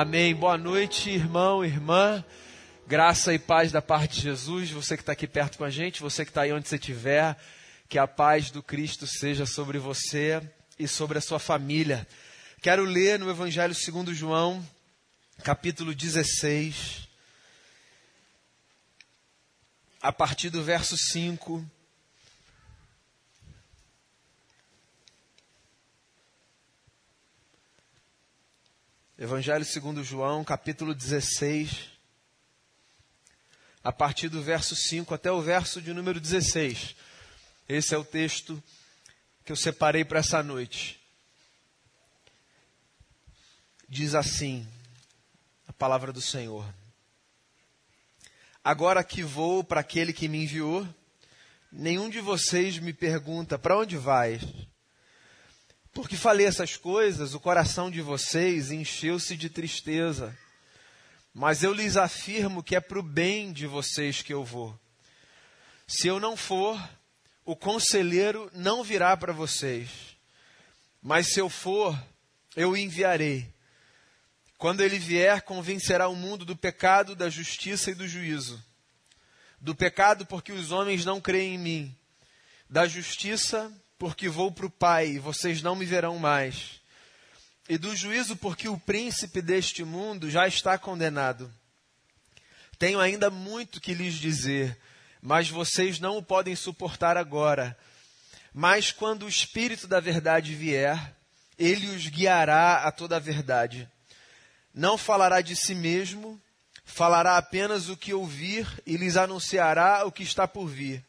[0.00, 0.32] Amém.
[0.32, 2.24] Boa noite, irmão, irmã.
[2.86, 4.70] Graça e paz da parte de Jesus.
[4.70, 7.36] Você que está aqui perto com a gente, você que está aí onde você estiver,
[7.88, 10.40] que a paz do Cristo seja sobre você
[10.78, 12.06] e sobre a sua família.
[12.62, 14.64] Quero ler no Evangelho segundo João,
[15.42, 17.08] capítulo 16,
[20.00, 21.68] a partir do verso 5
[29.20, 31.90] Evangelho segundo João, capítulo 16,
[33.82, 36.94] a partir do verso 5 até o verso de número 16.
[37.68, 38.62] Esse é o texto
[39.44, 41.00] que eu separei para essa noite.
[43.88, 44.64] Diz assim
[45.66, 46.64] a palavra do Senhor:
[48.62, 50.88] Agora que vou para aquele que me enviou,
[51.72, 54.44] nenhum de vocês me pergunta: Para onde vais?
[55.98, 60.32] Porque falei essas coisas, o coração de vocês encheu-se de tristeza.
[61.34, 64.78] Mas eu lhes afirmo que é para o bem de vocês que eu vou.
[65.88, 66.80] Se eu não for,
[67.44, 69.90] o conselheiro não virá para vocês.
[71.02, 72.00] Mas se eu for,
[72.54, 73.52] eu o enviarei.
[74.56, 78.64] Quando ele vier, convencerá o mundo do pecado, da justiça e do juízo.
[79.60, 81.96] Do pecado, porque os homens não creem em mim.
[82.70, 86.80] Da justiça, porque vou para o Pai e vocês não me verão mais.
[87.68, 91.52] E do juízo, porque o príncipe deste mundo já está condenado.
[92.78, 94.78] Tenho ainda muito que lhes dizer,
[95.20, 97.76] mas vocês não o podem suportar agora.
[98.54, 101.14] Mas quando o Espírito da Verdade vier,
[101.58, 103.90] ele os guiará a toda a verdade.
[104.72, 106.40] Não falará de si mesmo,
[106.84, 111.04] falará apenas o que ouvir e lhes anunciará o que está por vir.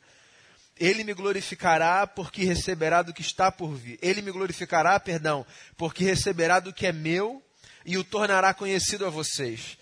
[0.79, 3.99] Ele me glorificará porque receberá do que está por vir.
[4.01, 7.43] Ele me glorificará, perdão, porque receberá do que é meu
[7.85, 9.77] e o tornará conhecido a vocês.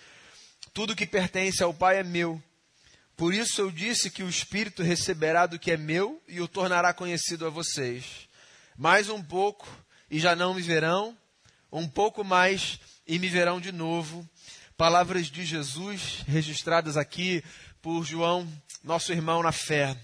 [0.74, 2.42] Tudo que pertence ao Pai é meu.
[3.16, 6.94] Por isso eu disse que o Espírito receberá do que é meu e o tornará
[6.94, 8.28] conhecido a vocês.
[8.78, 9.68] Mais um pouco
[10.10, 11.18] e já não me verão,
[11.72, 14.28] um pouco mais e me verão de novo.
[14.78, 17.44] Palavras de Jesus registradas aqui
[17.82, 18.48] por João,
[18.84, 19.98] nosso irmão na fé.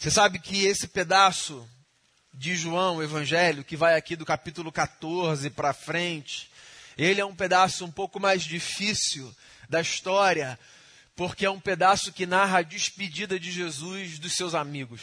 [0.00, 1.68] Você sabe que esse pedaço
[2.32, 6.50] de João, o Evangelho, que vai aqui do capítulo 14 para frente,
[6.96, 9.30] ele é um pedaço um pouco mais difícil
[9.68, 10.58] da história,
[11.14, 15.02] porque é um pedaço que narra a despedida de Jesus dos seus amigos.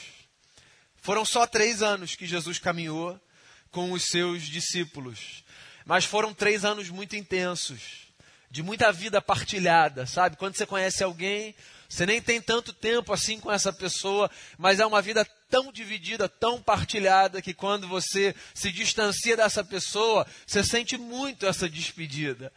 [0.96, 3.22] Foram só três anos que Jesus caminhou
[3.70, 5.44] com os seus discípulos,
[5.86, 8.08] mas foram três anos muito intensos,
[8.50, 10.38] de muita vida partilhada, sabe?
[10.38, 11.54] Quando você conhece alguém,
[11.90, 16.28] você nem tem tanto tempo assim com essa pessoa, mas é uma vida tão dividida,
[16.28, 22.52] tão partilhada, que quando você se distancia dessa pessoa, você sente muito essa despedida.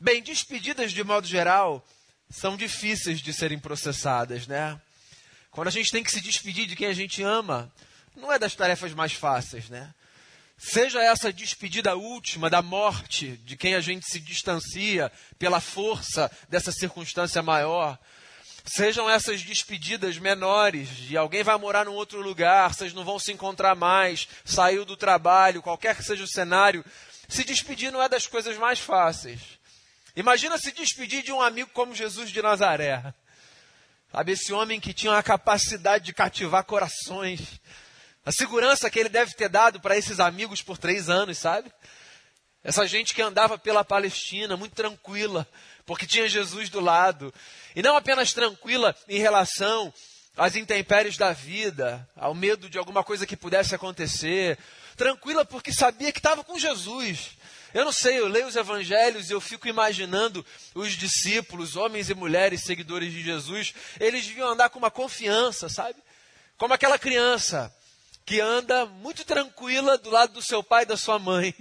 [0.00, 1.86] Bem, despedidas de modo geral
[2.30, 4.80] são difíceis de serem processadas, né?
[5.50, 7.72] Quando a gente tem que se despedir de quem a gente ama,
[8.14, 9.94] não é das tarefas mais fáceis, né?
[10.56, 16.72] Seja essa despedida última da morte de quem a gente se distancia pela força dessa
[16.72, 17.96] circunstância maior,
[18.70, 23.32] Sejam essas despedidas menores, de alguém vai morar num outro lugar, vocês não vão se
[23.32, 26.84] encontrar mais, saiu do trabalho, qualquer que seja o cenário.
[27.28, 29.40] Se despedir não é das coisas mais fáceis.
[30.14, 33.14] Imagina se despedir de um amigo como Jesus de Nazaré.
[34.12, 37.40] Sabe, esse homem que tinha a capacidade de cativar corações.
[38.24, 41.72] A segurança que ele deve ter dado para esses amigos por três anos, sabe?
[42.62, 45.48] Essa gente que andava pela Palestina, muito tranquila,
[45.88, 47.32] porque tinha Jesus do lado.
[47.74, 49.92] E não apenas tranquila em relação
[50.36, 54.58] às intempéries da vida, ao medo de alguma coisa que pudesse acontecer.
[54.98, 57.30] Tranquila porque sabia que estava com Jesus.
[57.72, 60.44] Eu não sei, eu leio os evangelhos e eu fico imaginando
[60.74, 65.98] os discípulos, homens e mulheres seguidores de Jesus, eles deviam andar com uma confiança, sabe?
[66.58, 67.74] Como aquela criança
[68.26, 71.54] que anda muito tranquila do lado do seu pai e da sua mãe,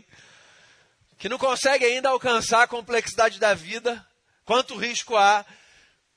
[1.17, 4.05] que não consegue ainda alcançar a complexidade da vida,
[4.47, 5.45] quanto risco há,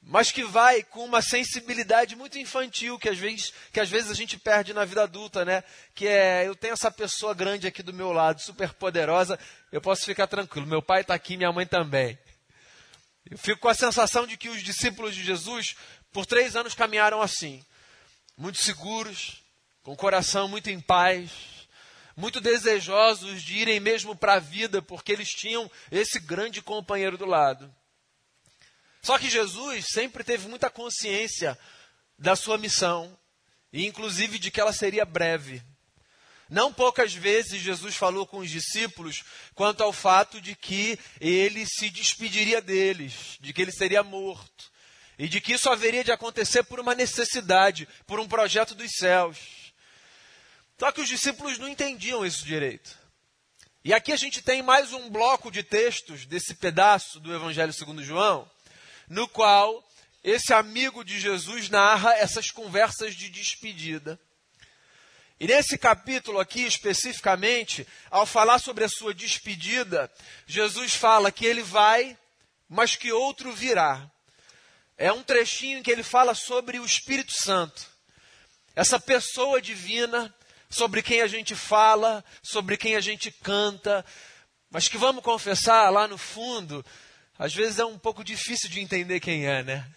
[0.00, 4.14] mas que vai com uma sensibilidade muito infantil que às vezes, que às vezes a
[4.14, 5.64] gente perde na vida adulta, né?
[5.96, 9.36] Que é, eu tenho essa pessoa grande aqui do meu lado, super poderosa,
[9.72, 10.64] eu posso ficar tranquilo.
[10.64, 12.16] Meu pai está aqui, minha mãe também.
[13.28, 15.74] Eu fico com a sensação de que os discípulos de Jesus,
[16.12, 17.62] por três anos, caminharam assim,
[18.36, 19.42] muito seguros,
[19.82, 21.32] com o coração muito em paz,
[22.16, 27.26] muito desejosos de irem mesmo para a vida, porque eles tinham esse grande companheiro do
[27.26, 27.74] lado.
[29.02, 31.58] Só que Jesus sempre teve muita consciência
[32.18, 33.16] da sua missão,
[33.72, 35.62] e inclusive de que ela seria breve.
[36.50, 39.22] Não poucas vezes Jesus falou com os discípulos
[39.54, 44.70] quanto ao fato de que ele se despediria deles, de que ele seria morto,
[45.16, 49.38] e de que isso haveria de acontecer por uma necessidade, por um projeto dos céus.
[50.78, 52.98] Só que os discípulos não entendiam isso direito.
[53.84, 58.02] E aqui a gente tem mais um bloco de textos desse pedaço do Evangelho segundo
[58.02, 58.50] João,
[59.10, 59.84] no qual
[60.22, 64.18] esse amigo de Jesus narra essas conversas de despedida.
[65.40, 70.10] E nesse capítulo aqui, especificamente, ao falar sobre a sua despedida,
[70.46, 72.16] Jesus fala que ele vai,
[72.68, 74.08] mas que outro virá.
[74.96, 77.88] É um trechinho em que ele fala sobre o Espírito Santo,
[78.76, 80.32] essa pessoa divina,
[80.68, 84.04] sobre quem a gente fala, sobre quem a gente canta,
[84.70, 86.84] mas que vamos confessar lá no fundo,
[87.40, 89.90] às vezes é um pouco difícil de entender quem é, né?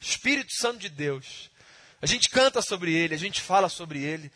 [0.00, 1.50] Espírito Santo de Deus.
[2.00, 4.30] A gente canta sobre ele, a gente fala sobre ele.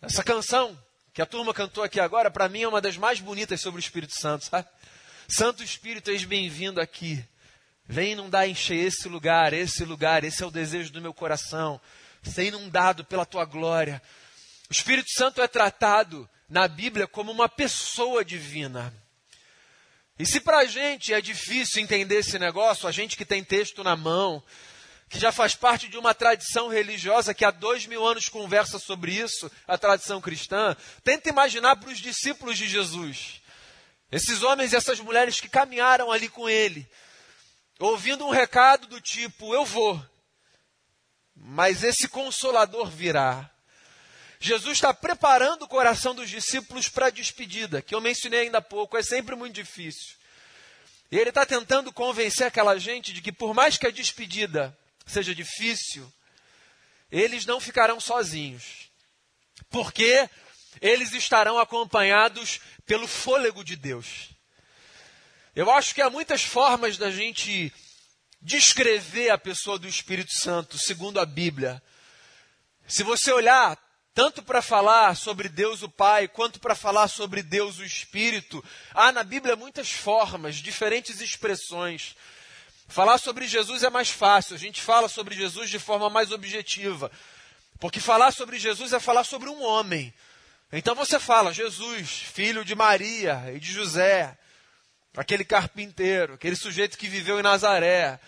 [0.00, 0.74] Essa canção
[1.12, 3.84] que a turma cantou aqui agora, para mim é uma das mais bonitas sobre o
[3.84, 4.66] Espírito Santo, sabe?
[5.28, 7.22] Santo Espírito, eis bem-vindo aqui.
[7.84, 11.78] Vem inundar, encher esse lugar, esse lugar, esse é o desejo do meu coração.
[12.22, 14.00] Ser inundado pela tua glória.
[14.70, 18.94] O Espírito Santo é tratado na Bíblia como uma pessoa divina.
[20.18, 23.84] E se para a gente é difícil entender esse negócio, a gente que tem texto
[23.84, 24.42] na mão,
[25.08, 29.12] que já faz parte de uma tradição religiosa que há dois mil anos conversa sobre
[29.12, 30.74] isso, a tradição cristã.
[31.04, 33.42] Tenta imaginar para os discípulos de Jesus,
[34.10, 36.88] esses homens e essas mulheres que caminharam ali com ele,
[37.78, 40.02] ouvindo um recado do tipo: Eu vou,
[41.34, 43.50] mas esse consolador virá.
[44.46, 48.62] Jesus está preparando o coração dos discípulos para a despedida, que eu mencionei ainda há
[48.62, 50.14] pouco, é sempre muito difícil.
[51.10, 55.34] E ele está tentando convencer aquela gente de que, por mais que a despedida seja
[55.34, 56.10] difícil,
[57.10, 58.88] eles não ficarão sozinhos.
[59.68, 60.30] Porque
[60.80, 64.30] eles estarão acompanhados pelo fôlego de Deus.
[65.56, 67.72] Eu acho que há muitas formas da gente
[68.40, 71.82] descrever a pessoa do Espírito Santo, segundo a Bíblia.
[72.86, 73.76] Se você olhar
[74.16, 78.64] tanto para falar sobre Deus o Pai, quanto para falar sobre Deus o Espírito,
[78.94, 82.16] há na Bíblia muitas formas, diferentes expressões.
[82.88, 87.12] Falar sobre Jesus é mais fácil, a gente fala sobre Jesus de forma mais objetiva.
[87.78, 90.14] Porque falar sobre Jesus é falar sobre um homem.
[90.72, 94.34] Então você fala, Jesus, filho de Maria e de José,
[95.14, 98.18] aquele carpinteiro, aquele sujeito que viveu em Nazaré.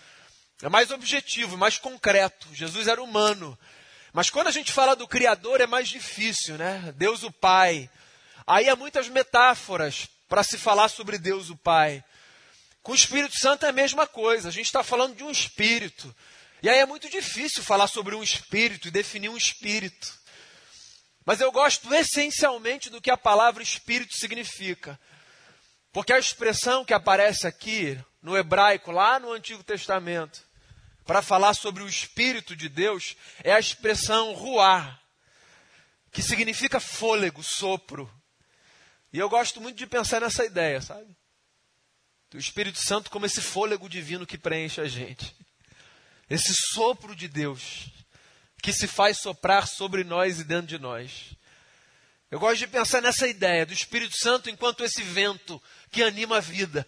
[0.61, 2.47] É mais objetivo, mais concreto.
[2.53, 3.57] Jesus era humano.
[4.13, 6.93] Mas quando a gente fala do Criador é mais difícil, né?
[6.97, 7.89] Deus o Pai.
[8.45, 12.03] Aí há muitas metáforas para se falar sobre Deus o Pai.
[12.81, 16.15] Com o Espírito Santo é a mesma coisa, a gente está falando de um espírito.
[16.61, 20.17] E aí é muito difícil falar sobre um espírito e definir um espírito.
[21.25, 24.99] Mas eu gosto essencialmente do que a palavra espírito significa.
[25.91, 30.41] Porque a expressão que aparece aqui no hebraico, lá no Antigo Testamento,
[31.09, 35.01] para falar sobre o Espírito de Deus, é a expressão ruar,
[36.11, 38.07] que significa fôlego, sopro.
[39.11, 41.09] E eu gosto muito de pensar nessa ideia, sabe?
[42.29, 45.35] do Espírito Santo como esse fôlego divino que preenche a gente.
[46.29, 47.87] Esse sopro de Deus
[48.61, 51.33] que se faz soprar sobre nós e dentro de nós.
[52.29, 55.59] Eu gosto de pensar nessa ideia do Espírito Santo enquanto esse vento
[55.91, 56.87] que anima a vida.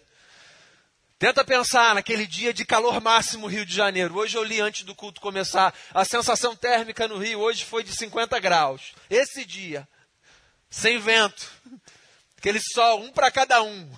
[1.22, 4.18] Tenta pensar naquele dia de calor máximo Rio de Janeiro.
[4.18, 5.72] Hoje eu li antes do culto começar.
[5.94, 8.92] A sensação térmica no Rio hoje foi de 50 graus.
[9.08, 9.86] Esse dia,
[10.68, 11.48] sem vento,
[12.36, 13.88] aquele sol, um para cada um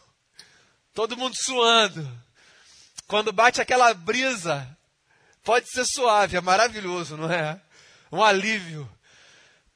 [0.92, 2.06] todo mundo suando.
[3.06, 4.68] Quando bate aquela brisa,
[5.42, 7.58] pode ser suave, é maravilhoso, não é?
[8.12, 8.86] Um alívio.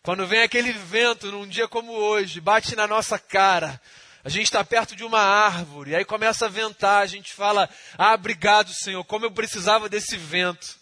[0.02, 3.80] Quando vem aquele vento num dia como hoje, bate na nossa cara,
[4.24, 8.14] a gente está perto de uma árvore, aí começa a ventar, a gente fala: Ah,
[8.14, 10.78] obrigado, Senhor, como eu precisava desse vento.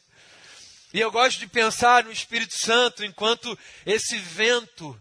[0.92, 5.00] E eu gosto de pensar no Espírito Santo enquanto esse vento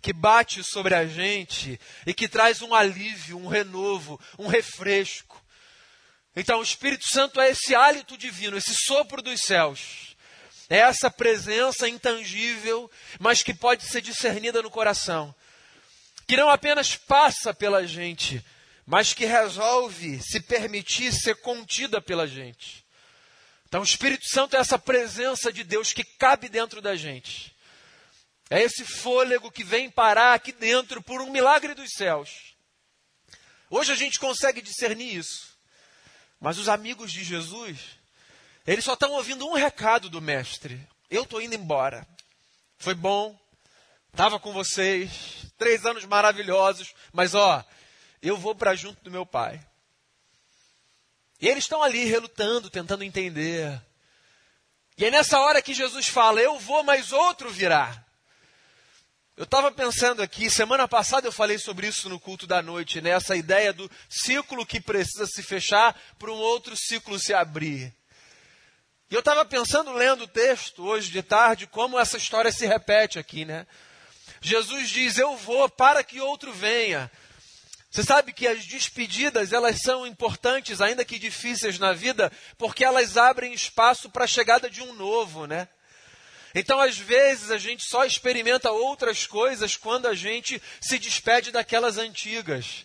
[0.00, 5.42] que bate sobre a gente e que traz um alívio, um renovo, um refresco.
[6.36, 10.14] Então, o Espírito Santo é esse hálito divino, esse sopro dos céus.
[10.68, 15.34] É essa presença intangível, mas que pode ser discernida no coração.
[16.26, 18.44] Que não apenas passa pela gente,
[18.86, 22.84] mas que resolve se permitir ser contida pela gente.
[23.66, 27.54] Então, o Espírito Santo é essa presença de Deus que cabe dentro da gente.
[28.48, 32.54] É esse fôlego que vem parar aqui dentro por um milagre dos céus.
[33.70, 35.54] Hoje a gente consegue discernir isso.
[36.38, 37.78] Mas os amigos de Jesus,
[38.66, 42.06] eles só estão ouvindo um recado do Mestre: Eu estou indo embora.
[42.78, 43.38] Foi bom,
[44.14, 47.64] Estava com vocês, três anos maravilhosos, mas ó,
[48.22, 49.60] eu vou para junto do meu pai.
[51.40, 53.76] E eles estão ali relutando, tentando entender.
[54.96, 58.04] E é nessa hora que Jesus fala: Eu vou, mas outro virá.
[59.36, 63.10] Eu estava pensando aqui, semana passada eu falei sobre isso no culto da noite, né?
[63.10, 67.92] essa ideia do ciclo que precisa se fechar para um outro ciclo se abrir.
[69.10, 73.18] E eu estava pensando, lendo o texto hoje de tarde, como essa história se repete
[73.18, 73.66] aqui, né?
[74.44, 77.10] Jesus diz: Eu vou para que outro venha.
[77.90, 83.16] Você sabe que as despedidas, elas são importantes, ainda que difíceis na vida, porque elas
[83.16, 85.66] abrem espaço para a chegada de um novo, né?
[86.54, 91.96] Então, às vezes, a gente só experimenta outras coisas quando a gente se despede daquelas
[91.96, 92.84] antigas.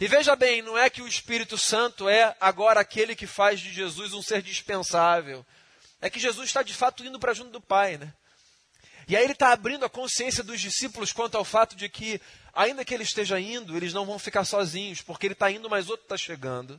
[0.00, 3.72] E veja bem, não é que o Espírito Santo é agora aquele que faz de
[3.72, 5.44] Jesus um ser dispensável.
[6.02, 8.12] É que Jesus está de fato indo para junto do Pai, né?
[9.08, 12.20] E aí ele está abrindo a consciência dos discípulos quanto ao fato de que,
[12.52, 15.88] ainda que ele esteja indo, eles não vão ficar sozinhos, porque ele está indo, mas
[15.88, 16.78] outro está chegando.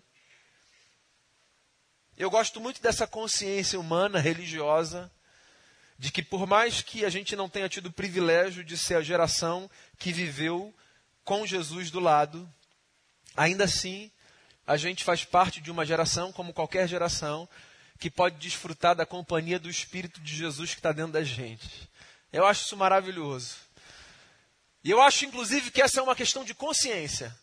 [2.15, 5.11] Eu gosto muito dessa consciência humana, religiosa,
[5.97, 9.01] de que por mais que a gente não tenha tido o privilégio de ser a
[9.01, 10.71] geração que viveu
[11.23, 12.47] com Jesus do lado,
[13.35, 14.11] ainda assim
[14.67, 17.49] a gente faz parte de uma geração, como qualquer geração,
[17.99, 21.89] que pode desfrutar da companhia do Espírito de Jesus que está dentro da gente.
[22.31, 23.55] Eu acho isso maravilhoso.
[24.83, 27.35] E eu acho, inclusive, que essa é uma questão de consciência.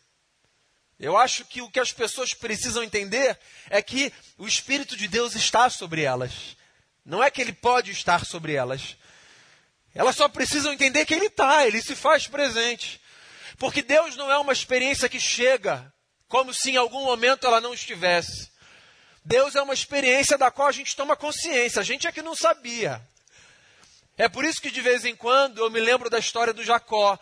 [0.99, 3.39] Eu acho que o que as pessoas precisam entender
[3.69, 6.57] é que o Espírito de Deus está sobre elas.
[7.05, 8.97] Não é que ele pode estar sobre elas.
[9.95, 13.01] Elas só precisam entender que ele está, ele se faz presente.
[13.59, 15.93] Porque Deus não é uma experiência que chega
[16.29, 18.51] como se em algum momento ela não estivesse.
[19.25, 21.81] Deus é uma experiência da qual a gente toma consciência.
[21.81, 23.01] A gente é que não sabia.
[24.19, 27.19] É por isso que de vez em quando eu me lembro da história do Jacó,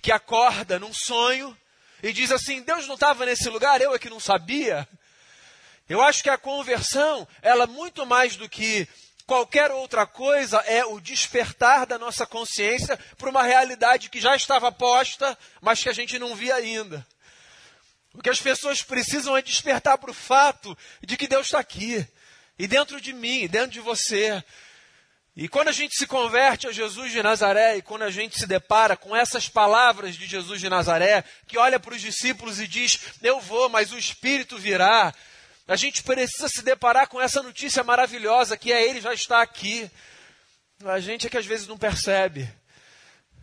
[0.00, 1.56] que acorda num sonho
[2.02, 4.88] e diz assim: Deus não estava nesse lugar, eu é que não sabia.
[5.88, 8.88] Eu acho que a conversão, ela muito mais do que
[9.26, 14.72] qualquer outra coisa, é o despertar da nossa consciência para uma realidade que já estava
[14.72, 17.06] posta, mas que a gente não via ainda.
[18.14, 22.06] O que as pessoas precisam é despertar para o fato de que Deus está aqui,
[22.58, 24.42] e dentro de mim, dentro de você.
[25.34, 28.46] E quando a gente se converte a Jesus de Nazaré e quando a gente se
[28.46, 33.00] depara com essas palavras de Jesus de Nazaré, que olha para os discípulos e diz:
[33.22, 35.14] Eu vou, mas o Espírito virá.
[35.66, 39.90] A gente precisa se deparar com essa notícia maravilhosa que é Ele já está aqui.
[40.84, 42.46] A gente é que às vezes não percebe.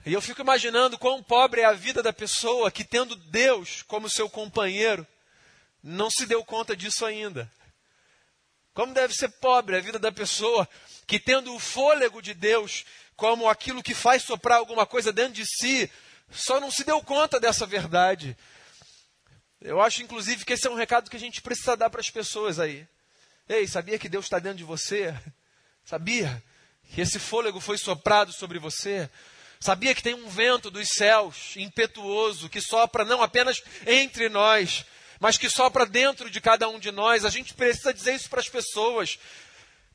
[0.06, 4.10] E eu fico imaginando quão pobre é a vida da pessoa que, tendo Deus como
[4.10, 5.08] seu companheiro,
[5.84, 7.50] não se deu conta disso ainda.
[8.80, 10.66] Como deve ser pobre a vida da pessoa
[11.06, 15.46] que, tendo o fôlego de Deus como aquilo que faz soprar alguma coisa dentro de
[15.46, 15.92] si,
[16.32, 18.38] só não se deu conta dessa verdade.
[19.60, 22.10] Eu acho, inclusive, que esse é um recado que a gente precisa dar para as
[22.10, 22.88] pessoas aí.
[23.50, 25.14] Ei, sabia que Deus está dentro de você?
[25.84, 26.42] Sabia
[26.90, 29.10] que esse fôlego foi soprado sobre você?
[29.60, 34.86] Sabia que tem um vento dos céus impetuoso que sopra não apenas entre nós,
[35.20, 37.26] mas que sopra dentro de cada um de nós?
[37.26, 39.20] A gente precisa dizer isso para as pessoas.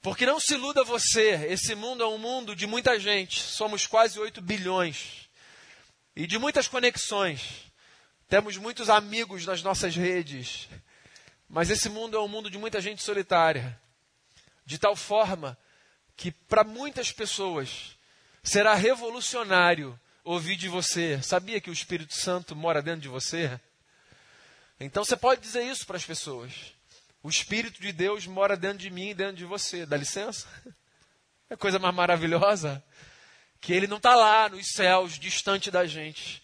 [0.03, 4.19] Porque não se iluda você, esse mundo é um mundo de muita gente, somos quase
[4.19, 5.31] 8 bilhões.
[6.15, 7.41] E de muitas conexões.
[8.29, 10.69] Temos muitos amigos nas nossas redes.
[11.49, 13.81] Mas esse mundo é um mundo de muita gente solitária.
[14.67, 15.57] De tal forma
[16.17, 17.97] que para muitas pessoas
[18.43, 21.21] será revolucionário ouvir de você.
[21.23, 23.59] Sabia que o Espírito Santo mora dentro de você?
[24.79, 26.75] Então você pode dizer isso para as pessoas.
[27.23, 29.87] O Espírito de Deus mora dentro de mim e dentro de você.
[29.87, 30.47] Dá licença?
[31.51, 32.83] É coisa mais maravilhosa
[33.61, 36.43] que ele não está lá nos céus, distante da gente.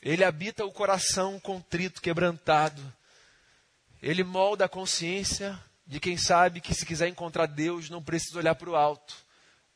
[0.00, 2.80] Ele habita o coração contrito, quebrantado.
[4.02, 8.54] Ele molda a consciência de quem sabe que se quiser encontrar Deus não precisa olhar
[8.54, 9.14] para o alto,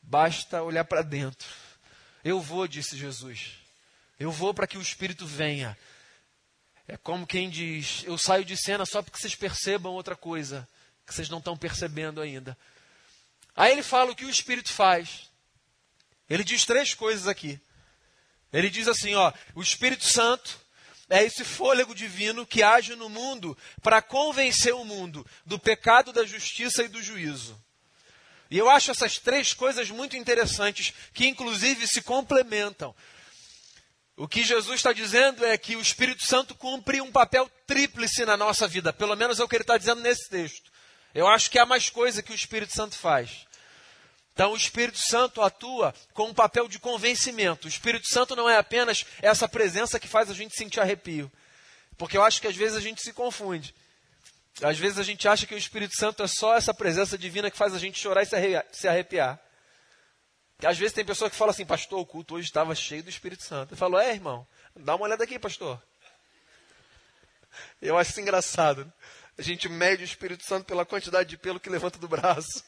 [0.01, 1.47] basta olhar para dentro.
[2.23, 3.51] Eu vou, disse Jesus.
[4.19, 5.77] Eu vou para que o Espírito venha.
[6.87, 10.67] É como quem diz: Eu saio de cena só porque vocês percebam outra coisa
[11.05, 12.57] que vocês não estão percebendo ainda.
[13.55, 15.29] Aí ele fala o que o Espírito faz.
[16.29, 17.59] Ele diz três coisas aqui.
[18.51, 20.59] Ele diz assim: ó, o Espírito Santo
[21.09, 26.25] é esse fôlego divino que age no mundo para convencer o mundo do pecado, da
[26.25, 27.59] justiça e do juízo.
[28.49, 32.95] E eu acho essas três coisas muito interessantes, que inclusive se complementam.
[34.17, 38.37] O que Jesus está dizendo é que o Espírito Santo cumpre um papel tríplice na
[38.37, 38.93] nossa vida.
[38.93, 40.71] Pelo menos é o que ele está dizendo nesse texto.
[41.13, 43.45] Eu acho que há mais coisa que o Espírito Santo faz.
[44.33, 47.67] Então, o Espírito Santo atua com um papel de convencimento.
[47.67, 51.31] O Espírito Santo não é apenas essa presença que faz a gente sentir arrepio.
[51.97, 53.73] Porque eu acho que às vezes a gente se confunde.
[54.61, 57.57] Às vezes a gente acha que o Espírito Santo é só essa presença divina que
[57.57, 58.25] faz a gente chorar e
[58.71, 59.39] se arrepiar.
[60.63, 63.43] Às vezes tem pessoa que fala assim, pastor, o culto hoje estava cheio do Espírito
[63.43, 63.73] Santo.
[63.73, 65.81] Eu falo, é, irmão, dá uma olhada aqui, pastor.
[67.81, 68.91] Eu acho isso engraçado.
[69.37, 72.63] A gente mede o Espírito Santo pela quantidade de pelo que levanta do braço.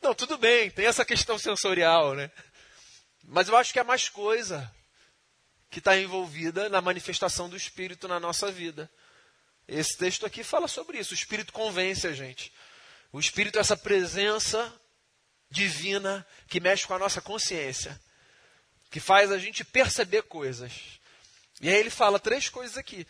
[0.00, 2.30] Não, tudo bem, tem essa questão sensorial, né?
[3.22, 4.70] Mas eu acho que é mais coisa
[5.70, 8.90] que está envolvida na manifestação do Espírito na nossa vida.
[9.68, 11.12] Esse texto aqui fala sobre isso.
[11.12, 12.52] O Espírito convence a gente.
[13.12, 14.72] O Espírito é essa presença
[15.52, 18.00] divina que mexe com a nossa consciência,
[18.90, 20.72] que faz a gente perceber coisas.
[21.60, 23.06] E aí ele fala três coisas aqui.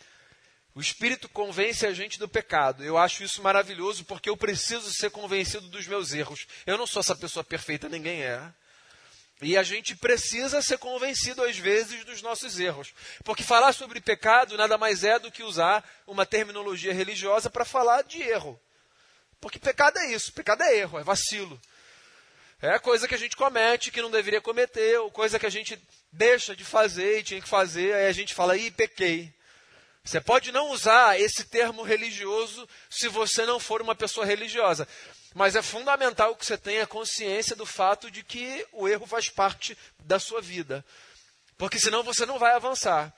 [0.75, 2.83] O Espírito convence a gente do pecado.
[2.83, 6.45] Eu acho isso maravilhoso porque eu preciso ser convencido dos meus erros.
[6.65, 8.41] Eu não sou essa pessoa perfeita, ninguém é.
[9.41, 12.93] E a gente precisa ser convencido às vezes dos nossos erros.
[13.23, 18.03] Porque falar sobre pecado nada mais é do que usar uma terminologia religiosa para falar
[18.03, 18.59] de erro.
[19.39, 21.59] Porque pecado é isso, pecado é erro, é vacilo.
[22.65, 25.77] É coisa que a gente comete que não deveria cometer, ou coisa que a gente
[26.09, 29.33] deixa de fazer e tinha que fazer, aí a gente fala, ih, pequei.
[30.01, 34.87] Você pode não usar esse termo religioso se você não for uma pessoa religiosa.
[35.35, 39.77] Mas é fundamental que você tenha consciência do fato de que o erro faz parte
[39.99, 40.85] da sua vida.
[41.57, 43.13] Porque senão você não vai avançar.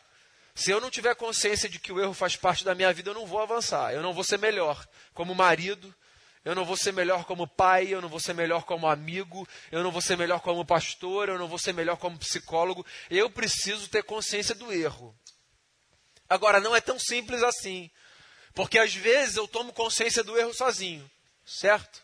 [0.56, 3.16] Se eu não tiver consciência de que o erro faz parte da minha vida, eu
[3.16, 3.94] não vou avançar.
[3.94, 4.84] Eu não vou ser melhor
[5.14, 5.94] como marido,
[6.46, 9.84] eu não vou ser melhor como pai, eu não vou ser melhor como amigo, eu
[9.84, 12.86] não vou ser melhor como pastor, eu não vou ser melhor como psicólogo.
[13.10, 15.14] Eu preciso ter consciência do erro.
[16.30, 17.90] Agora, não é tão simples assim.
[18.54, 21.10] Porque às vezes eu tomo consciência do erro sozinho,
[21.44, 22.02] certo?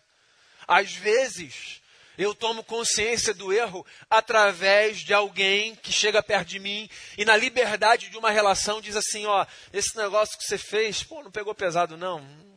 [0.67, 1.79] Às vezes
[2.17, 7.37] eu tomo consciência do erro através de alguém que chega perto de mim e na
[7.37, 11.55] liberdade de uma relação diz assim, ó, esse negócio que você fez, pô, não pegou
[11.55, 12.50] pesado não.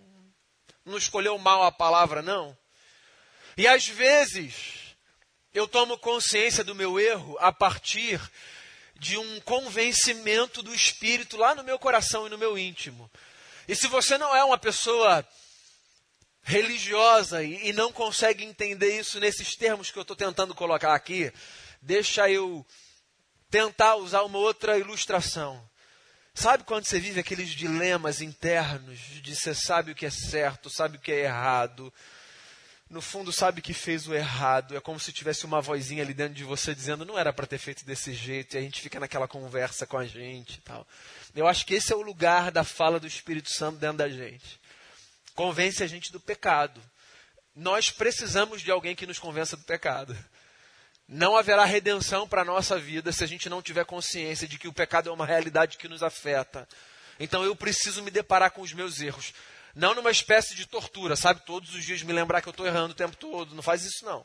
[0.85, 2.57] Não escolheu mal a palavra não.
[3.56, 4.97] E às vezes
[5.52, 8.21] eu tomo consciência do meu erro a partir
[8.97, 13.11] de um convencimento do Espírito lá no meu coração e no meu íntimo.
[13.67, 15.26] E se você não é uma pessoa
[16.43, 21.32] religiosa e, e não consegue entender isso nesses termos que eu estou tentando colocar aqui,
[21.80, 22.65] deixa eu
[23.50, 25.63] tentar usar uma outra ilustração.
[26.34, 30.97] Sabe quando você vive aqueles dilemas internos de você sabe o que é certo, sabe
[30.97, 31.92] o que é errado,
[32.90, 34.76] no fundo sabe que fez o errado.
[34.76, 37.58] É como se tivesse uma vozinha ali dentro de você dizendo não era para ter
[37.58, 38.54] feito desse jeito.
[38.54, 40.86] E a gente fica naquela conversa com a gente e tal.
[41.34, 44.60] Eu acho que esse é o lugar da fala do Espírito Santo dentro da gente.
[45.34, 46.80] Convence a gente do pecado.
[47.54, 50.16] Nós precisamos de alguém que nos convença do pecado.
[51.06, 54.69] Não haverá redenção para a nossa vida se a gente não tiver consciência de que
[54.69, 56.67] o pecado é uma realidade que nos afeta.
[57.21, 59.34] Então eu preciso me deparar com os meus erros.
[59.75, 61.45] Não numa espécie de tortura, sabe?
[61.45, 63.54] Todos os dias me lembrar que eu estou errando o tempo todo.
[63.54, 64.25] Não faz isso, não.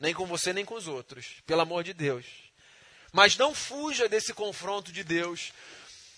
[0.00, 1.42] Nem com você, nem com os outros.
[1.46, 2.26] Pelo amor de Deus.
[3.12, 5.52] Mas não fuja desse confronto de Deus.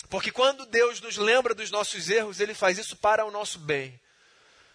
[0.09, 4.01] Porque quando Deus nos lembra dos nossos erros, Ele faz isso para o nosso bem.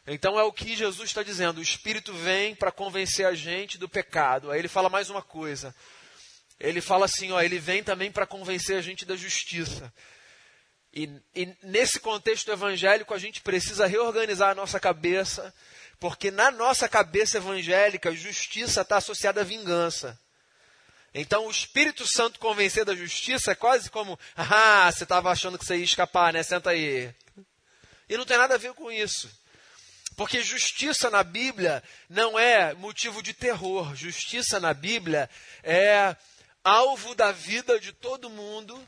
[0.06, 1.60] Então é o que Jesus está dizendo.
[1.60, 4.52] O Espírito vem para convencer a gente do pecado.
[4.52, 5.74] Aí ele fala mais uma coisa.
[6.60, 9.94] Ele fala assim: ó, ele vem também para convencer a gente da justiça.
[10.94, 15.54] E, e, nesse contexto evangélico, a gente precisa reorganizar a nossa cabeça,
[16.00, 20.20] porque na nossa cabeça evangélica, justiça está associada à vingança.
[21.14, 25.66] Então, o Espírito Santo convencer da justiça é quase como: ah, você estava achando que
[25.66, 26.44] você ia escapar, né?
[26.44, 27.14] Senta aí.
[28.08, 29.43] E não tem nada a ver com isso.
[30.16, 33.96] Porque justiça na Bíblia não é motivo de terror.
[33.96, 35.30] Justiça na Bíblia
[35.64, 36.16] é
[36.64, 38.88] alvo da vida de todo mundo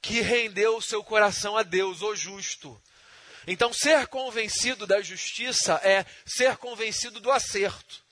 [0.00, 2.80] que rendeu o seu coração a Deus, o justo.
[3.46, 8.02] Então, ser convencido da justiça é ser convencido do acerto.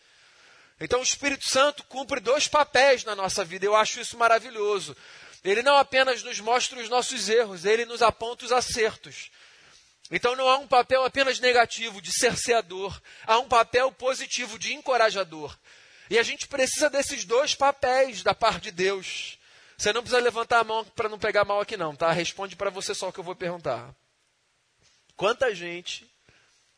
[0.80, 3.64] Então, o Espírito Santo cumpre dois papéis na nossa vida.
[3.64, 4.96] Eu acho isso maravilhoso.
[5.44, 9.30] Ele não apenas nos mostra os nossos erros, ele nos aponta os acertos.
[10.10, 15.56] Então, não há um papel apenas negativo de cerceador, há um papel positivo de encorajador.
[16.10, 19.38] E a gente precisa desses dois papéis da parte de Deus.
[19.78, 22.10] Você não precisa levantar a mão para não pegar mal aqui, não, tá?
[22.10, 23.94] Responde para você só o que eu vou perguntar.
[25.16, 26.10] Quanta gente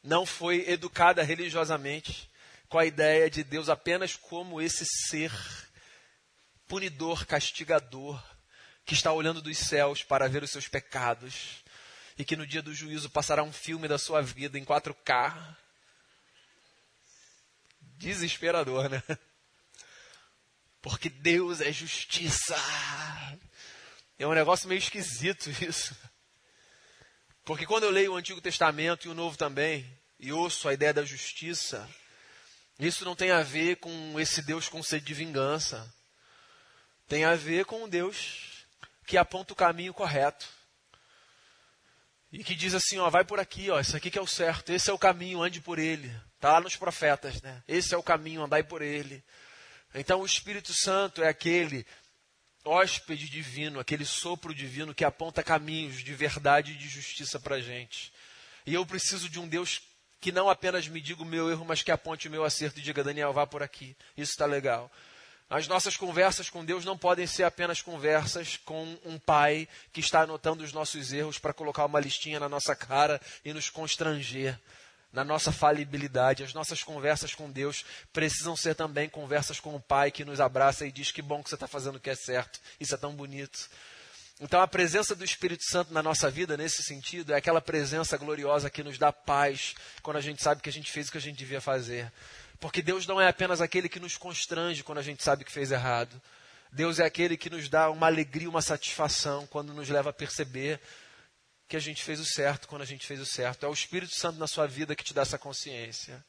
[0.03, 2.31] não foi educada religiosamente
[2.69, 5.33] com a ideia de Deus apenas como esse ser
[6.69, 8.23] punidor, castigador,
[8.85, 11.63] que está olhando dos céus para ver os seus pecados
[12.19, 15.57] e que no dia do juízo passará um filme da sua vida em 4K,
[17.97, 19.03] desesperador, né?
[20.83, 22.57] Porque Deus é justiça.
[24.19, 25.97] É um negócio meio esquisito isso.
[27.45, 29.87] Porque quando eu leio o Antigo Testamento e o Novo também,
[30.19, 31.89] e ouço a ideia da justiça,
[32.79, 35.93] isso não tem a ver com esse Deus com sede de vingança.
[37.09, 38.65] Tem a ver com um Deus
[39.07, 40.49] que aponta o caminho correto.
[42.33, 44.73] E que diz assim, ó, vai por aqui, ó, isso aqui que é o certo,
[44.73, 46.11] esse é o caminho, ande por ele.
[46.37, 47.63] Está lá nos profetas, né?
[47.69, 49.23] Esse é o caminho, andai por ele.
[49.95, 51.87] Então o Espírito Santo é aquele
[52.65, 57.61] hóspede divino, aquele sopro divino que aponta caminhos de verdade e de justiça para a
[57.61, 58.11] gente.
[58.65, 59.83] E eu preciso de um Deus
[60.21, 62.83] que não apenas me diga o meu erro, mas que aponte o meu acerto e
[62.83, 63.95] diga, Daniel, vá por aqui.
[64.17, 64.91] Isso está legal.
[65.53, 70.23] As nossas conversas com Deus não podem ser apenas conversas com um pai que está
[70.23, 74.59] anotando os nossos erros para colocar uma listinha na nossa cara e nos constranger
[75.13, 76.43] na nossa falibilidade.
[76.43, 77.85] As nossas conversas com Deus
[78.15, 81.51] precisam ser também conversas com o Pai que nos abraça e diz que bom que
[81.51, 82.59] você está fazendo o que é certo.
[82.81, 83.69] Isso é tão bonito.
[84.41, 88.71] Então, a presença do Espírito Santo na nossa vida, nesse sentido, é aquela presença gloriosa
[88.71, 91.21] que nos dá paz quando a gente sabe que a gente fez o que a
[91.21, 92.11] gente devia fazer.
[92.63, 95.73] Porque Deus não é apenas aquele que nos constrange quando a gente sabe que fez
[95.73, 96.23] errado.
[96.71, 100.81] Deus é aquele que nos dá uma alegria, uma satisfação quando nos leva a perceber
[101.67, 103.67] que a gente fez o certo quando a gente fez o certo.
[103.67, 106.25] É o Espírito Santo na sua vida que te dá essa consciência.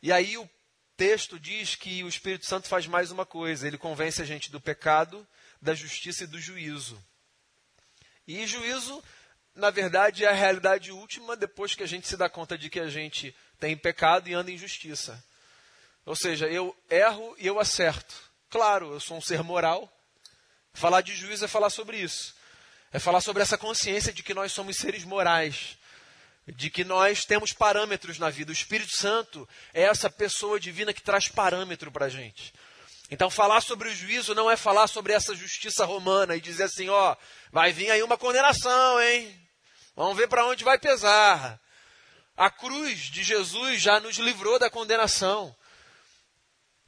[0.00, 0.48] E aí o
[0.96, 4.60] texto diz que o Espírito Santo faz mais uma coisa: ele convence a gente do
[4.60, 5.26] pecado,
[5.60, 6.96] da justiça e do juízo.
[8.24, 9.02] E juízo,
[9.52, 12.78] na verdade, é a realidade última depois que a gente se dá conta de que
[12.78, 15.22] a gente tem pecado e anda em justiça.
[16.04, 18.14] Ou seja, eu erro e eu acerto.
[18.50, 19.92] Claro, eu sou um ser moral.
[20.72, 22.34] Falar de juízo é falar sobre isso.
[22.92, 25.76] É falar sobre essa consciência de que nós somos seres morais,
[26.46, 28.50] de que nós temos parâmetros na vida.
[28.50, 32.54] O Espírito Santo é essa pessoa divina que traz parâmetro para a gente.
[33.10, 36.88] Então, falar sobre o juízo não é falar sobre essa justiça romana e dizer assim:
[36.88, 37.16] ó,
[37.50, 39.38] vai vir aí uma condenação, hein?
[39.94, 41.60] Vamos ver para onde vai pesar.
[42.38, 45.52] A cruz de Jesus já nos livrou da condenação.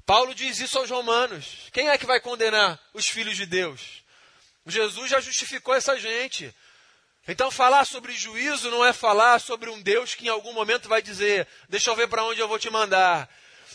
[0.06, 1.68] Paulo diz isso aos romanos.
[1.72, 4.04] Quem é que vai condenar os filhos de Deus?
[4.64, 6.54] Jesus já justificou essa gente.
[7.26, 11.02] Então, falar sobre juízo não é falar sobre um Deus que em algum momento vai
[11.02, 13.28] dizer: Deixa eu ver para onde eu vou te mandar.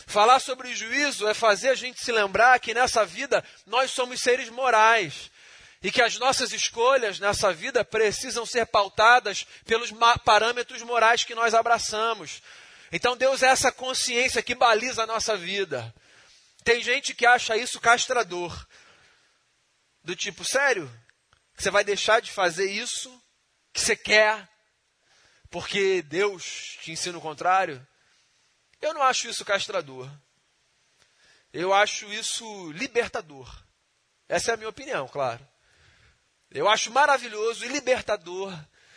[0.06, 4.48] Falar sobre juízo é fazer a gente se lembrar que nessa vida nós somos seres
[4.48, 5.30] morais
[5.82, 9.92] e que as nossas escolhas nessa vida precisam ser pautadas pelos
[10.24, 12.42] parâmetros morais que nós abraçamos.
[12.90, 15.94] Então, Deus é essa consciência que baliza a nossa vida.
[16.64, 18.66] Tem gente que acha isso castrador.
[20.02, 20.90] Do tipo, sério?
[21.56, 23.10] Você vai deixar de fazer isso
[23.72, 24.48] que você quer
[25.50, 27.86] porque Deus te ensina o contrário?
[28.80, 30.10] Eu não acho isso castrador.
[31.52, 33.64] Eu acho isso libertador.
[34.28, 35.46] Essa é a minha opinião, claro.
[36.56, 38.50] Eu acho maravilhoso e libertador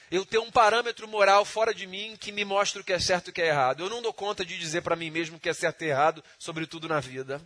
[0.10, 3.28] eu ter um parâmetro moral fora de mim que me mostra o que é certo
[3.28, 3.84] e o que é errado.
[3.84, 6.24] Eu não dou conta de dizer para mim mesmo o que é certo e errado,
[6.40, 7.42] sobretudo na vida.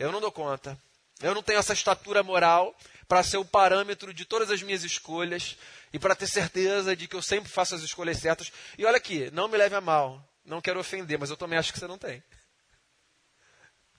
[0.00, 0.76] Eu não dou conta.
[1.22, 5.56] Eu não tenho essa estatura moral para ser o parâmetro de todas as minhas escolhas
[5.92, 8.50] e para ter certeza de que eu sempre faço as escolhas certas.
[8.76, 11.72] E olha aqui, não me leve a mal, não quero ofender, mas eu também acho
[11.72, 12.20] que você não tem.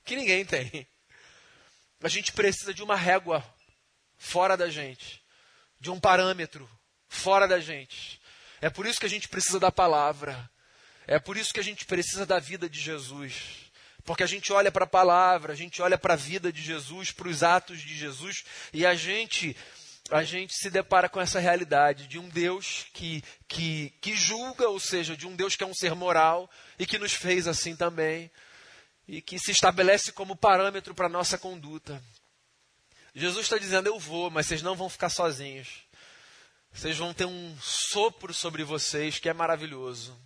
[0.04, 0.86] Que ninguém tem.
[2.04, 3.42] A gente precisa de uma régua
[4.26, 5.22] fora da gente,
[5.80, 6.68] de um parâmetro
[7.08, 8.20] fora da gente.
[8.60, 10.50] É por isso que a gente precisa da palavra.
[11.06, 13.36] É por isso que a gente precisa da vida de Jesus.
[14.04, 17.12] Porque a gente olha para a palavra, a gente olha para a vida de Jesus,
[17.12, 19.56] para os atos de Jesus, e a gente
[20.12, 24.80] a gente se depara com essa realidade de um Deus que, que, que julga, ou
[24.80, 28.30] seja, de um Deus que é um ser moral e que nos fez assim também,
[29.08, 32.00] e que se estabelece como parâmetro para a nossa conduta.
[33.16, 35.86] Jesus está dizendo: Eu vou, mas vocês não vão ficar sozinhos.
[36.74, 40.20] Vocês vão ter um sopro sobre vocês que é maravilhoso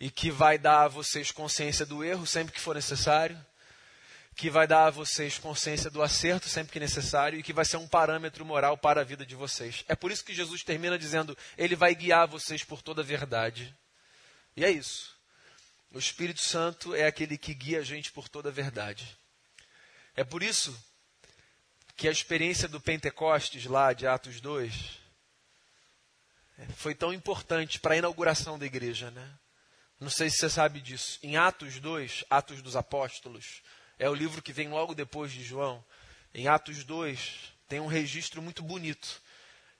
[0.00, 3.38] e que vai dar a vocês consciência do erro sempre que for necessário,
[4.34, 7.76] que vai dar a vocês consciência do acerto sempre que necessário e que vai ser
[7.76, 9.84] um parâmetro moral para a vida de vocês.
[9.86, 13.72] É por isso que Jesus termina dizendo: Ele vai guiar vocês por toda a verdade.
[14.56, 15.14] E é isso.
[15.92, 19.16] O Espírito Santo é aquele que guia a gente por toda a verdade.
[20.16, 20.76] É por isso
[21.96, 24.74] que a experiência do Pentecostes, lá de Atos 2,
[26.76, 29.38] foi tão importante para a inauguração da igreja, né?
[30.00, 31.18] Não sei se você sabe disso.
[31.22, 33.62] Em Atos 2, Atos dos Apóstolos,
[33.98, 35.84] é o livro que vem logo depois de João.
[36.34, 39.22] Em Atos 2, tem um registro muito bonito,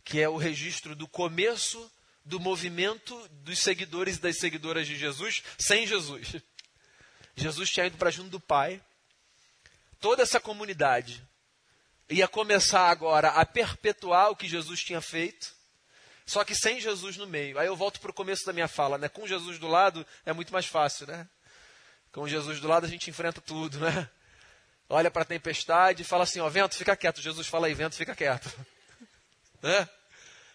[0.04, 1.90] que é o registro do começo
[2.24, 6.36] do movimento dos seguidores e das seguidoras de Jesus sem Jesus.
[7.36, 8.80] Jesus tinha ido para junto do Pai.
[10.00, 11.22] Toda essa comunidade
[12.08, 15.54] ia começar agora a perpetuar o que Jesus tinha feito,
[16.26, 17.58] só que sem Jesus no meio.
[17.58, 19.08] Aí eu volto para o começo da minha fala, né?
[19.08, 21.28] Com Jesus do lado é muito mais fácil, né?
[22.12, 24.08] Com Jesus do lado a gente enfrenta tudo, né?
[24.88, 27.20] Olha para a tempestade e fala assim, ó, vento, fica quieto.
[27.20, 28.52] Jesus fala aí, vento, fica quieto.
[29.62, 29.88] né?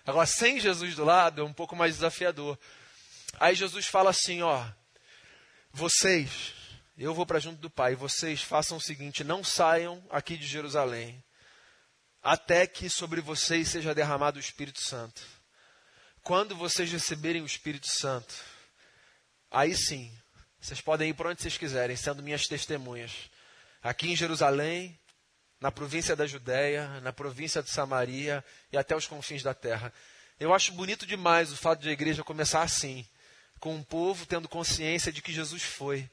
[0.06, 2.58] Agora, sem Jesus do lado é um pouco mais desafiador.
[3.40, 4.66] Aí Jesus fala assim, ó,
[5.72, 6.54] vocês,
[6.98, 11.24] eu vou para junto do Pai, vocês façam o seguinte, não saiam aqui de Jerusalém,
[12.22, 15.22] até que sobre vocês seja derramado o Espírito Santo.
[16.22, 18.34] Quando vocês receberem o Espírito Santo,
[19.50, 20.12] aí sim,
[20.60, 23.30] vocês podem ir para onde vocês quiserem, sendo minhas testemunhas.
[23.82, 25.00] Aqui em Jerusalém,
[25.60, 29.94] na província da Judéia, na província de Samaria e até os confins da terra.
[30.40, 33.06] Eu acho bonito demais o fato de a igreja começar assim,
[33.60, 36.10] com um povo tendo consciência de que Jesus foi,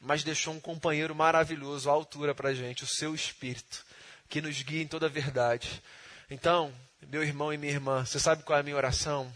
[0.00, 3.84] mas deixou um companheiro maravilhoso à altura para a gente, o seu Espírito,
[4.30, 5.82] que nos guia em toda a verdade.
[6.30, 6.72] Então,
[7.08, 9.30] meu irmão e minha irmã, você sabe qual é a minha oração?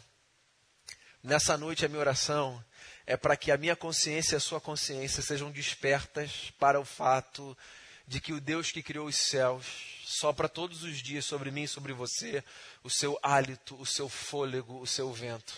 [1.20, 2.64] Nessa noite, a minha oração
[3.04, 7.58] é para que a minha consciência e a sua consciência sejam despertas para o fato
[8.06, 9.66] de que o Deus que criou os céus
[10.04, 12.44] sopra todos os dias sobre mim e sobre você
[12.84, 15.54] o seu hálito, o seu fôlego, o seu vento.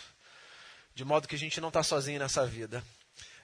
[0.95, 2.83] De modo que a gente não está sozinho nessa vida.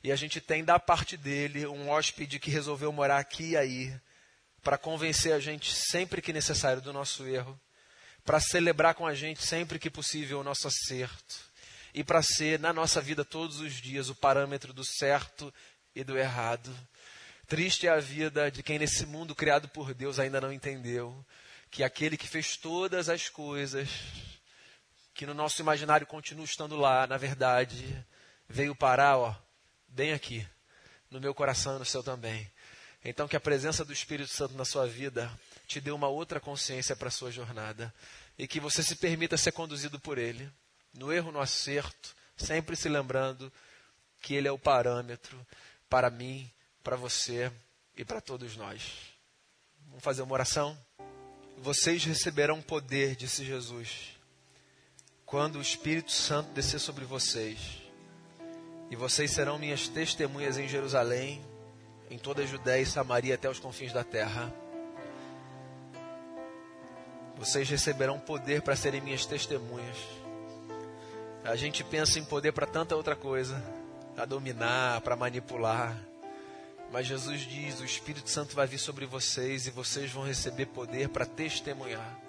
[0.03, 3.95] E a gente tem da parte dele um hóspede que resolveu morar aqui e aí,
[4.63, 7.59] para convencer a gente sempre que necessário do nosso erro,
[8.25, 11.41] para celebrar com a gente sempre que possível o nosso acerto,
[11.93, 15.53] e para ser na nossa vida todos os dias o parâmetro do certo
[15.95, 16.75] e do errado.
[17.47, 21.25] Triste é a vida de quem nesse mundo criado por Deus ainda não entendeu
[21.71, 23.89] que aquele que fez todas as coisas,
[25.15, 28.07] que no nosso imaginário continua estando lá, na verdade,
[28.47, 29.35] veio parar, ó,
[29.89, 30.47] bem aqui,
[31.11, 32.52] no meu coração e no seu também.
[33.05, 35.31] Então que a presença do Espírito Santo na sua vida
[35.67, 37.93] te dê uma outra consciência para a sua jornada
[38.39, 40.49] e que você se permita ser conduzido por ele,
[40.95, 43.53] no erro, no acerto, sempre se lembrando
[44.21, 45.45] que ele é o parâmetro
[45.89, 46.51] para mim
[46.83, 47.51] para você
[47.97, 48.83] e para todos nós.
[49.89, 50.77] Vamos fazer uma oração?
[51.59, 54.17] Vocês receberão poder, disse Jesus,
[55.25, 57.59] quando o Espírito Santo descer sobre vocês.
[58.91, 61.43] E vocês serão minhas testemunhas em Jerusalém,
[62.11, 64.53] em toda a Judéia e Samaria até os confins da terra.
[67.37, 69.97] Vocês receberão poder para serem minhas testemunhas.
[71.45, 73.63] A gente pensa em poder para tanta outra coisa,
[74.15, 75.99] para dominar, para manipular.
[76.93, 81.09] Mas Jesus diz: o Espírito Santo vai vir sobre vocês e vocês vão receber poder
[81.09, 82.21] para testemunhar.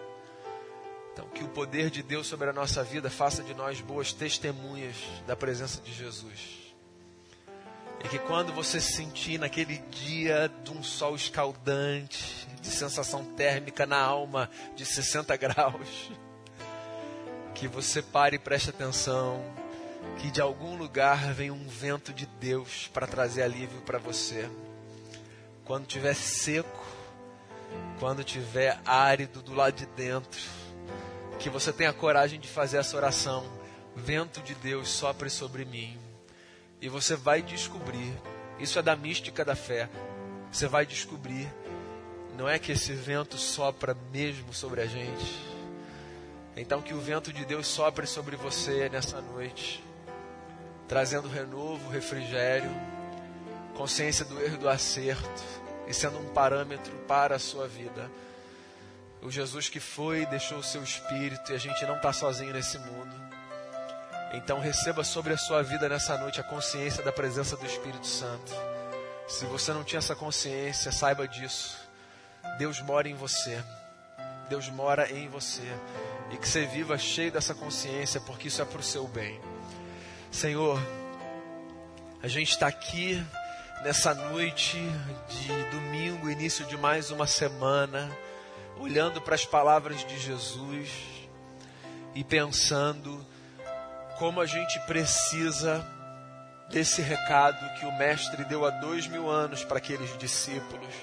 [1.12, 4.96] Então, que o poder de Deus sobre a nossa vida faça de nós boas testemunhas
[5.28, 6.63] da presença de Jesus.
[8.04, 13.86] E que quando você se sentir naquele dia de um sol escaldante, de sensação térmica
[13.86, 16.12] na alma de 60 graus,
[17.56, 19.44] que você pare e preste atenção
[20.18, 24.50] que de algum lugar vem um vento de Deus para trazer alívio para você.
[25.66, 26.86] Quando tiver seco,
[28.00, 30.42] quando tiver árido do lado de dentro,
[31.40, 33.46] que você tenha coragem de fazer essa oração.
[33.96, 35.98] Vento de Deus sopre sobre mim.
[36.84, 38.14] E você vai descobrir,
[38.60, 39.90] isso é da mística da fé.
[40.52, 41.48] Você vai descobrir,
[42.38, 45.42] não é que esse vento sopra mesmo sobre a gente.
[46.58, 49.82] Então que o vento de Deus sopre sobre você nessa noite
[50.86, 52.70] trazendo renovo, refrigério,
[53.78, 55.44] consciência do erro do acerto
[55.88, 58.12] e sendo um parâmetro para a sua vida.
[59.22, 62.78] O Jesus que foi, deixou o seu espírito e a gente não está sozinho nesse
[62.78, 63.23] mundo.
[64.34, 68.52] Então receba sobre a sua vida nessa noite a consciência da presença do Espírito Santo.
[69.28, 71.78] Se você não tinha essa consciência, saiba disso.
[72.58, 73.64] Deus mora em você.
[74.50, 75.62] Deus mora em você.
[76.32, 79.40] E que você viva cheio dessa consciência, porque isso é para o seu bem.
[80.32, 80.80] Senhor,
[82.24, 83.24] a gente está aqui
[83.84, 84.80] nessa noite
[85.30, 88.10] de domingo, início de mais uma semana,
[88.80, 90.90] olhando para as palavras de Jesus
[92.16, 93.24] e pensando
[94.18, 95.86] como a gente precisa
[96.70, 100.94] desse recado que o Mestre deu há dois mil anos para aqueles discípulos.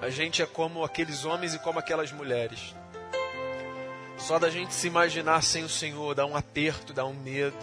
[0.00, 2.74] A gente é como aqueles homens e como aquelas mulheres
[4.24, 7.56] só da gente se imaginar sem o Senhor dá um aperto, dá um medo.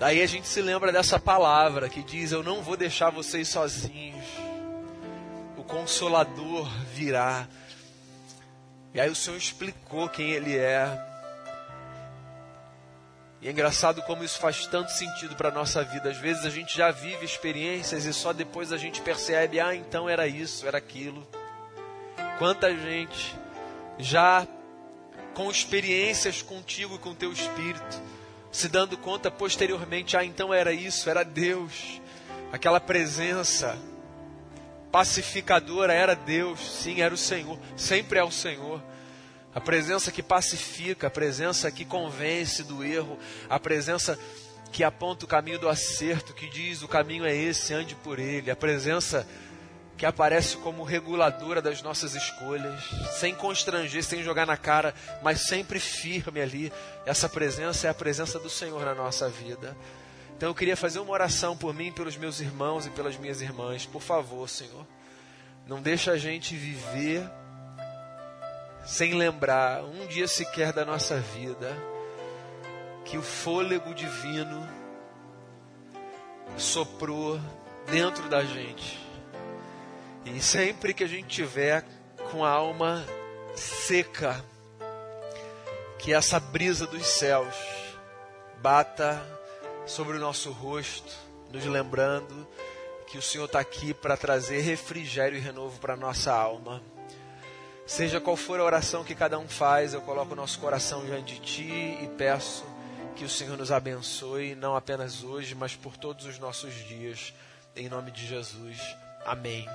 [0.00, 4.24] Daí a gente se lembra dessa palavra que diz: Eu não vou deixar vocês sozinhos.
[5.56, 7.46] O Consolador virá.
[8.92, 11.09] E aí o Senhor explicou quem Ele é.
[13.42, 16.10] E é engraçado como isso faz tanto sentido para a nossa vida.
[16.10, 20.08] Às vezes a gente já vive experiências e só depois a gente percebe: ah, então
[20.08, 21.26] era isso, era aquilo.
[22.38, 23.34] Quanta gente
[23.98, 24.46] já
[25.34, 28.02] com experiências contigo e com teu espírito,
[28.52, 32.00] se dando conta posteriormente: ah, então era isso, era Deus,
[32.52, 33.78] aquela presença
[34.92, 38.82] pacificadora era Deus, sim, era o Senhor, sempre é o Senhor.
[39.54, 44.18] A presença que pacifica, a presença que convence do erro, a presença
[44.70, 48.50] que aponta o caminho do acerto, que diz o caminho é esse, ande por ele,
[48.50, 49.26] a presença
[49.96, 52.82] que aparece como reguladora das nossas escolhas,
[53.18, 56.72] sem constranger, sem jogar na cara, mas sempre firme ali.
[57.04, 59.76] Essa presença é a presença do Senhor na nossa vida.
[60.34, 63.84] Então eu queria fazer uma oração por mim, pelos meus irmãos e pelas minhas irmãs.
[63.84, 64.86] Por favor, Senhor,
[65.66, 67.30] não deixa a gente viver
[68.84, 71.76] sem lembrar um dia sequer da nossa vida
[73.04, 74.68] que o fôlego divino
[76.56, 77.40] soprou
[77.86, 78.98] dentro da gente.
[80.24, 81.84] E sempre que a gente tiver
[82.30, 83.04] com a alma
[83.54, 84.44] seca,
[85.98, 87.54] que essa brisa dos céus
[88.62, 89.20] bata
[89.86, 91.12] sobre o nosso rosto,
[91.52, 92.46] nos lembrando
[93.06, 96.80] que o Senhor está aqui para trazer refrigério e renovo para nossa alma.
[97.90, 101.34] Seja qual for a oração que cada um faz, eu coloco o nosso coração diante
[101.34, 102.64] de Ti e peço
[103.16, 107.34] que o Senhor nos abençoe, não apenas hoje, mas por todos os nossos dias.
[107.74, 108.78] Em nome de Jesus.
[109.26, 109.66] Amém.